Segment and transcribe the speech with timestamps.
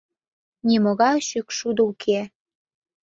[0.67, 2.19] Нимогай шӱкшудо уке.